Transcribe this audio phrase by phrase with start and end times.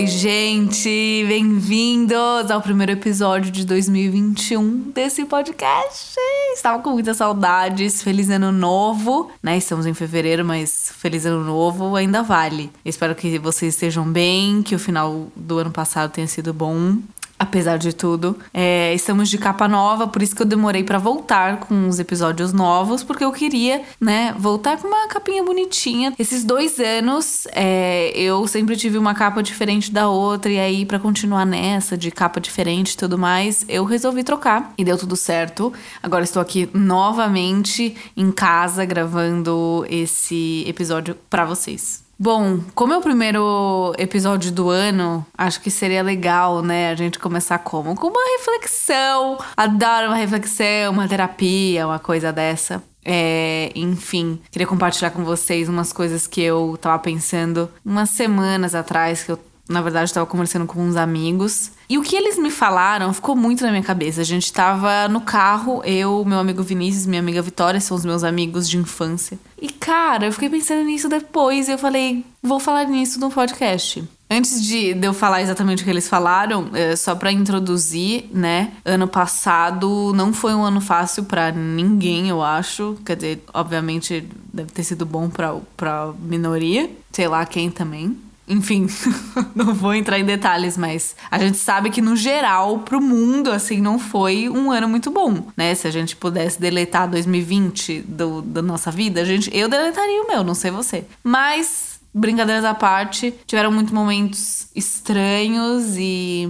[0.00, 1.26] Oi, gente!
[1.28, 6.16] Bem-vindos ao primeiro episódio de 2021 desse podcast.
[6.54, 8.02] Estava com muitas saudades.
[8.02, 9.58] Feliz ano novo, né?
[9.58, 12.72] Estamos em fevereiro, mas feliz ano novo ainda vale.
[12.82, 16.96] espero que vocês estejam bem, que o final do ano passado tenha sido bom
[17.40, 18.36] apesar de tudo.
[18.52, 22.52] É, estamos de capa nova, por isso que eu demorei para voltar com os episódios
[22.52, 26.12] novos, porque eu queria, né, voltar com uma capinha bonitinha.
[26.18, 30.98] Esses dois anos, é, eu sempre tive uma capa diferente da outra, e aí, para
[30.98, 35.72] continuar nessa de capa diferente e tudo mais, eu resolvi trocar e deu tudo certo.
[36.02, 42.09] Agora estou aqui novamente em casa gravando esse episódio para vocês.
[42.22, 47.18] Bom, como é o primeiro episódio do ano, acho que seria legal, né, a gente
[47.18, 47.96] começar como?
[47.96, 49.38] Com uma reflexão.
[49.56, 52.82] Adoro uma reflexão, uma terapia, uma coisa dessa.
[53.02, 59.22] É, enfim, queria compartilhar com vocês umas coisas que eu tava pensando umas semanas atrás,
[59.22, 59.38] que eu
[59.70, 61.70] na verdade, estava conversando com uns amigos.
[61.90, 64.20] E o que eles me falaram ficou muito na minha cabeça.
[64.20, 68.22] A gente estava no carro, eu, meu amigo Vinícius, minha amiga Vitória, são os meus
[68.22, 69.36] amigos de infância.
[69.60, 74.04] E, cara, eu fiquei pensando nisso depois e eu falei, vou falar nisso no podcast.
[74.30, 78.70] Antes de, eu falar exatamente o que eles falaram, é, só para introduzir, né?
[78.84, 82.96] Ano passado não foi um ano fácil para ninguém, eu acho.
[83.04, 86.88] Quer dizer, obviamente deve ter sido bom pra, pra minoria.
[87.10, 88.16] Sei lá quem também.
[88.50, 88.88] Enfim,
[89.54, 93.80] não vou entrar em detalhes, mas a gente sabe que no geral, pro mundo, assim,
[93.80, 95.72] não foi um ano muito bom, né?
[95.76, 100.26] Se a gente pudesse deletar 2020 do, da nossa vida, a gente, eu deletaria o
[100.26, 101.04] meu, não sei você.
[101.22, 106.48] Mas, brincadeiras à parte, tiveram muitos momentos estranhos e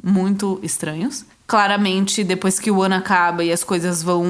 [0.00, 4.24] muito estranhos claramente, depois que o ano acaba e as coisas vão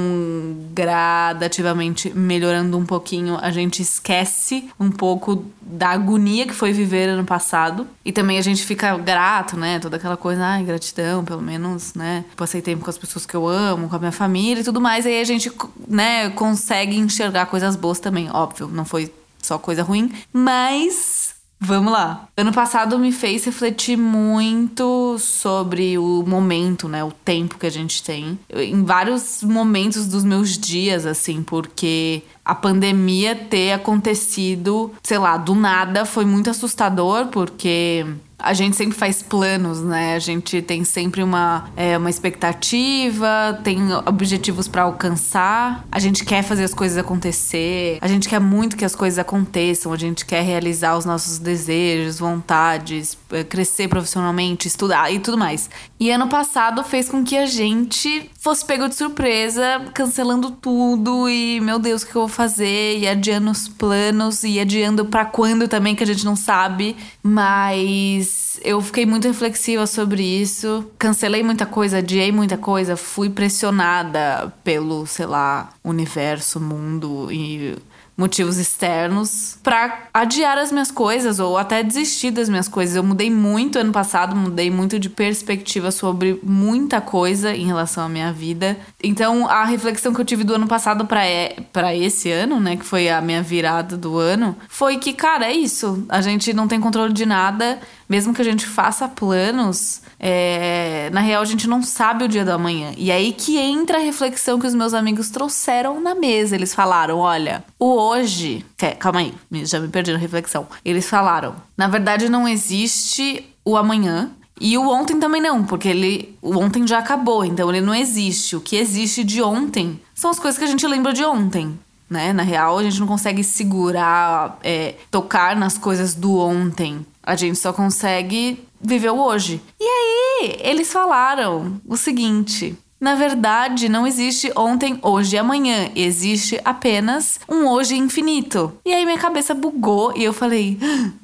[0.73, 7.27] gradativamente melhorando um pouquinho, a gente esquece um pouco da agonia que foi viver ano
[7.27, 7.87] passado.
[8.03, 9.79] E também a gente fica grato, né?
[9.79, 12.25] Toda aquela coisa, ai, gratidão, pelo menos, né?
[12.39, 15.05] Passei tempo com as pessoas que eu amo, com a minha família e tudo mais.
[15.05, 15.53] Aí a gente,
[15.87, 18.31] né, consegue enxergar coisas boas também.
[18.33, 22.27] Óbvio, não foi só coisa ruim, mas Vamos lá.
[22.35, 27.05] Ano passado me fez refletir muito sobre o momento, né?
[27.05, 28.39] O tempo que a gente tem.
[28.51, 35.55] Em vários momentos dos meus dias, assim, porque a pandemia ter acontecido, sei lá, do
[35.55, 38.07] nada foi muito assustador, porque
[38.43, 40.15] a gente sempre faz planos, né?
[40.15, 46.43] A gente tem sempre uma, é, uma expectativa, tem objetivos para alcançar, a gente quer
[46.43, 50.43] fazer as coisas acontecer, a gente quer muito que as coisas aconteçam, a gente quer
[50.43, 55.71] realizar os nossos desejos, vontades, é, crescer profissionalmente, estudar e tudo mais.
[55.99, 61.61] E ano passado fez com que a gente fosse pego de surpresa, cancelando tudo e,
[61.61, 62.99] meu Deus, o que eu vou fazer?
[62.99, 66.97] E adiando os planos e adiando para quando também, que a gente não sabe.
[67.23, 70.87] Mas eu fiquei muito reflexiva sobre isso.
[70.99, 77.77] Cancelei muita coisa, adiei muita coisa, fui pressionada pelo, sei lá, universo, mundo e
[78.21, 82.95] motivos externos para adiar as minhas coisas ou até desistir das minhas coisas.
[82.95, 88.09] Eu mudei muito ano passado, mudei muito de perspectiva sobre muita coisa em relação à
[88.11, 88.77] minha vida.
[89.03, 93.09] Então, a reflexão que eu tive do ano passado para esse ano, né, que foi
[93.09, 96.05] a minha virada do ano, foi que, cara, é isso.
[96.11, 101.21] A gente não tem controle de nada mesmo que a gente faça planos, é, na
[101.21, 102.93] real a gente não sabe o dia da manhã.
[102.99, 106.57] E aí que entra a reflexão que os meus amigos trouxeram na mesa.
[106.57, 108.67] Eles falaram: olha, o hoje.
[108.99, 109.33] Calma aí,
[109.65, 110.67] já me perdi na reflexão.
[110.85, 114.29] Eles falaram: na verdade não existe o amanhã,
[114.61, 118.57] e o ontem também não, porque ele, o ontem já acabou, então ele não existe.
[118.57, 121.79] O que existe de ontem são as coisas que a gente lembra de ontem.
[122.11, 122.33] Né?
[122.33, 127.07] Na real, a gente não consegue segurar, é, tocar nas coisas do ontem.
[127.23, 129.63] A gente só consegue viver o hoje.
[129.79, 135.89] E aí, eles falaram o seguinte: na verdade, não existe ontem, hoje e amanhã.
[135.97, 138.73] Existe apenas um hoje infinito.
[138.85, 140.79] E aí minha cabeça bugou e eu falei: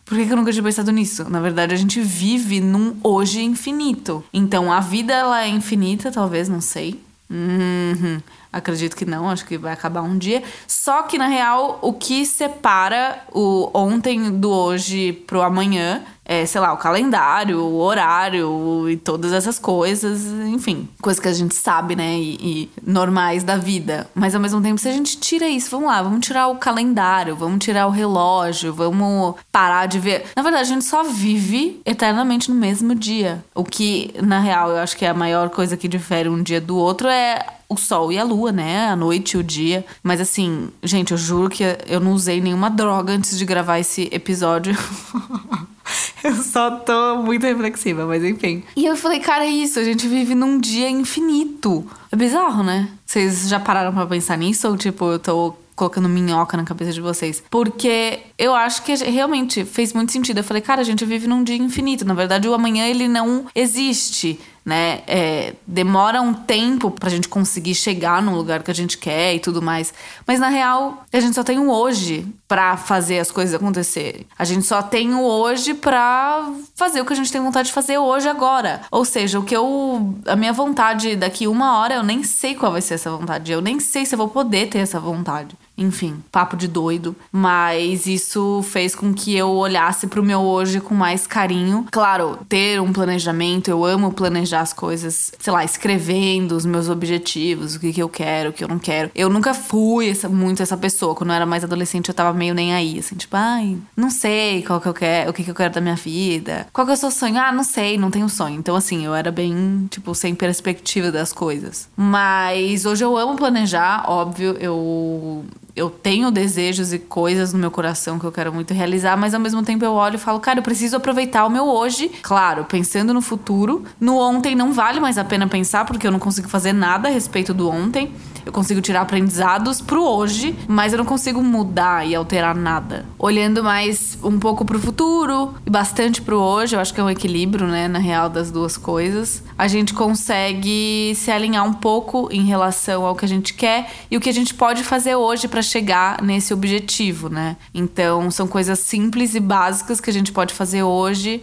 [0.06, 1.28] por que eu nunca tinha pensado nisso?
[1.28, 4.25] Na verdade, a gente vive num hoje infinito.
[4.32, 6.99] Então a vida ela é infinita, talvez, não sei.
[7.28, 8.22] Uhum.
[8.56, 10.43] Acredito que não, acho que vai acabar um dia.
[10.67, 16.61] Só que, na real, o que separa o ontem do hoje pro amanhã é, sei
[16.61, 21.94] lá, o calendário, o horário e todas essas coisas, enfim, coisas que a gente sabe,
[21.94, 24.11] né, e, e, normais da vida.
[24.12, 27.37] Mas ao mesmo tempo, se a gente tira isso, vamos lá, vamos tirar o calendário,
[27.37, 30.25] vamos tirar o relógio, vamos parar de ver.
[30.35, 33.44] Na verdade, a gente só vive eternamente no mesmo dia.
[33.55, 36.61] O que, na real, eu acho que é a maior coisa que difere um dia
[36.61, 38.88] do outro é o sol e a lua, né?
[38.88, 39.84] A noite e o dia.
[40.02, 44.08] Mas assim, gente, eu juro que eu não usei nenhuma droga antes de gravar esse
[44.12, 44.76] episódio.
[46.24, 48.64] Eu só tô muito reflexiva, mas enfim.
[48.74, 51.86] E eu falei, cara, é isso, a gente vive num dia infinito.
[52.10, 52.88] É bizarro, né?
[53.04, 54.66] Vocês já pararam pra pensar nisso?
[54.66, 57.42] Ou tipo, eu tô colocando minhoca na cabeça de vocês.
[57.50, 60.38] Porque eu acho que realmente fez muito sentido.
[60.38, 62.04] Eu falei, cara, a gente vive num dia infinito.
[62.04, 65.02] Na verdade, o amanhã ele não existe né?
[65.06, 69.38] É, demora um tempo pra gente conseguir chegar no lugar que a gente quer e
[69.38, 69.94] tudo mais.
[70.26, 74.26] Mas na real, a gente só tem o hoje para fazer as coisas acontecerem.
[74.36, 77.74] A gente só tem o hoje pra fazer o que a gente tem vontade de
[77.74, 78.80] fazer hoje agora.
[78.90, 80.14] Ou seja, o que eu.
[80.26, 83.52] A minha vontade daqui uma hora, eu nem sei qual vai ser essa vontade.
[83.52, 85.56] Eu nem sei se eu vou poder ter essa vontade.
[85.76, 87.14] Enfim, papo de doido.
[87.31, 91.87] Mas isso fez com que eu olhasse pro meu hoje com mais carinho.
[91.90, 97.75] Claro, ter um planejamento, eu amo planejar as coisas, sei lá, escrevendo os meus objetivos,
[97.75, 99.11] o que, que eu quero, o que eu não quero.
[99.14, 101.14] Eu nunca fui essa, muito essa pessoa.
[101.14, 104.62] Quando eu era mais adolescente, eu tava meio nem aí, assim, tipo, ai, não sei
[104.62, 106.67] qual que eu quero, o que, que eu quero da minha vida.
[106.72, 107.38] Qual que é o seu sonho?
[107.38, 108.56] Ah, não sei, não tenho sonho.
[108.56, 111.88] Então, assim, eu era bem, tipo, sem perspectiva das coisas.
[111.96, 115.44] Mas hoje eu amo planejar, óbvio, eu
[115.76, 119.40] eu tenho desejos e coisas no meu coração que eu quero muito realizar, mas ao
[119.40, 122.11] mesmo tempo eu olho e falo, cara, eu preciso aproveitar o meu hoje.
[122.23, 123.84] Claro, pensando no futuro.
[124.00, 127.11] No ontem não vale mais a pena pensar, porque eu não consigo fazer nada a
[127.11, 128.11] respeito do ontem.
[128.46, 133.04] Eu consigo tirar aprendizados pro hoje, mas eu não consigo mudar e alterar nada.
[133.19, 137.10] Olhando mais um pouco pro futuro e bastante pro hoje, eu acho que é um
[137.10, 139.43] equilíbrio, né, na real das duas coisas.
[139.58, 144.16] A gente consegue se alinhar um pouco em relação ao que a gente quer e
[144.16, 147.56] o que a gente pode fazer hoje para chegar nesse objetivo, né?
[147.75, 151.43] Então, são coisas simples e básicas que a gente pode fazer hoje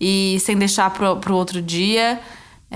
[0.00, 2.20] e sem deixar pro, pro outro dia.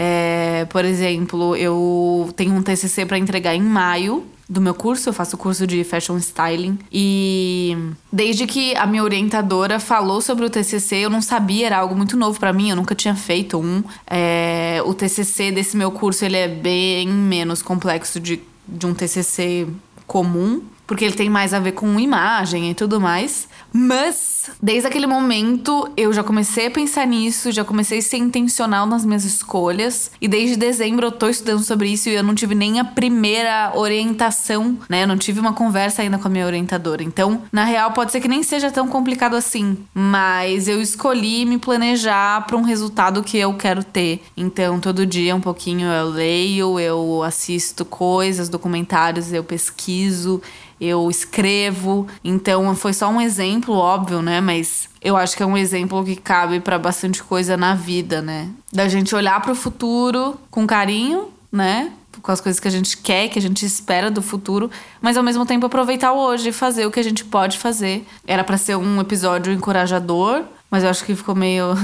[0.01, 5.13] É, por exemplo, eu tenho um TCC para entregar em maio do meu curso, eu
[5.13, 6.79] faço o curso de Fashion Styling.
[6.91, 7.77] E
[8.13, 12.17] desde que a minha orientadora falou sobre o TCC, eu não sabia, era algo muito
[12.17, 13.83] novo para mim, eu nunca tinha feito um.
[14.07, 19.67] É, o TCC desse meu curso, ele é bem menos complexo de, de um TCC
[20.07, 23.47] comum porque ele tem mais a ver com imagem e tudo mais.
[23.71, 28.87] Mas, desde aquele momento, eu já comecei a pensar nisso, já comecei a ser intencional
[28.87, 30.11] nas minhas escolhas.
[30.19, 33.71] E desde dezembro eu tô estudando sobre isso e eu não tive nem a primeira
[33.75, 35.03] orientação, né?
[35.03, 37.03] Eu não tive uma conversa ainda com a minha orientadora.
[37.03, 39.77] Então, na real, pode ser que nem seja tão complicado assim.
[39.93, 44.23] Mas eu escolhi me planejar para um resultado que eu quero ter.
[44.35, 50.41] Então, todo dia um pouquinho eu leio, eu assisto coisas, documentários, eu pesquiso
[50.81, 52.07] eu escrevo.
[52.23, 54.41] Então foi só um exemplo, óbvio, né?
[54.41, 58.49] Mas eu acho que é um exemplo que cabe para bastante coisa na vida, né?
[58.73, 61.93] Da gente olhar para o futuro com carinho, né?
[62.21, 64.71] Com as coisas que a gente quer, que a gente espera do futuro,
[65.01, 68.05] mas ao mesmo tempo aproveitar o hoje e fazer o que a gente pode fazer.
[68.27, 71.75] Era para ser um episódio encorajador, mas eu acho que ficou meio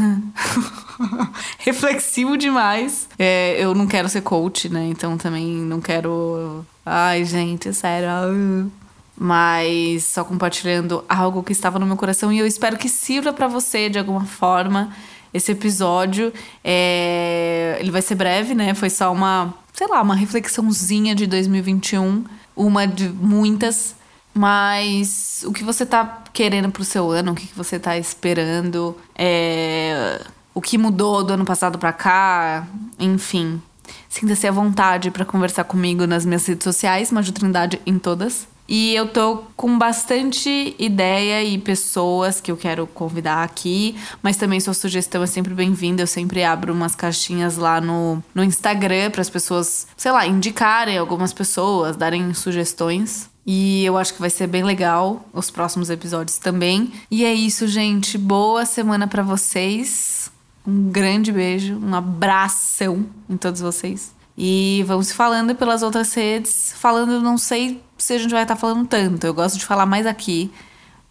[1.59, 3.09] reflexivo demais.
[3.17, 4.89] É, eu não quero ser coach, né?
[4.89, 6.65] Então também não quero.
[6.85, 8.71] Ai, gente, sério
[9.17, 13.47] mas só compartilhando algo que estava no meu coração e eu espero que sirva para
[13.47, 14.93] você de alguma forma
[15.33, 16.33] esse episódio.
[16.63, 17.77] É...
[17.81, 18.73] Ele vai ser breve, né?
[18.75, 22.25] Foi só uma, sei lá, uma reflexãozinha de 2021,
[22.57, 23.97] uma de muitas.
[24.33, 30.21] Mas o que você tá querendo pro seu ano, o que você tá esperando, é...
[30.53, 32.67] o que mudou do ano passado para cá,
[32.99, 33.63] enfim.
[34.09, 38.47] Sinta-se à vontade para conversar comigo nas minhas redes sociais, Maju Trindade em todas.
[38.67, 44.59] E eu tô com bastante ideia e pessoas que eu quero convidar aqui, mas também
[44.59, 46.03] sua sugestão é sempre bem-vinda.
[46.03, 50.97] Eu sempre abro umas caixinhas lá no, no Instagram para as pessoas, sei lá, indicarem
[50.97, 53.29] algumas pessoas, darem sugestões.
[53.47, 56.91] E eu acho que vai ser bem legal os próximos episódios também.
[57.11, 58.17] E é isso, gente.
[58.17, 60.31] Boa semana para vocês.
[60.67, 64.15] Um grande beijo, um abração em todos vocês.
[64.37, 66.75] E vamos falando pelas outras redes.
[66.77, 69.27] Falando, não sei se a gente vai estar falando tanto.
[69.27, 70.53] Eu gosto de falar mais aqui.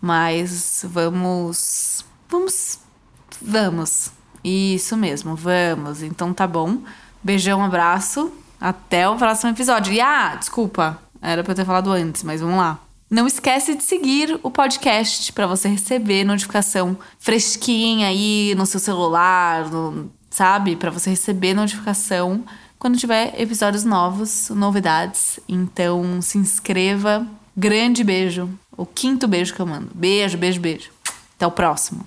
[0.01, 2.05] Mas vamos.
[2.29, 2.79] Vamos.
[3.41, 4.11] Vamos.
[4.43, 6.01] Isso mesmo, vamos.
[6.01, 6.79] Então tá bom.
[7.23, 8.31] Beijão, abraço.
[8.59, 9.93] Até o próximo episódio.
[9.93, 12.79] E ah, desculpa, era pra eu ter falado antes, mas vamos lá.
[13.09, 19.69] Não esquece de seguir o podcast para você receber notificação fresquinha aí no seu celular,
[19.69, 20.75] no, sabe?
[20.75, 22.43] Para você receber notificação
[22.83, 25.39] quando tiver episódios novos, novidades.
[25.47, 27.25] Então se inscreva.
[27.55, 28.49] Grande beijo.
[28.75, 29.89] O quinto beijo que eu mando.
[29.95, 30.91] Beijo, beijo, beijo.
[31.37, 32.05] Até o próximo.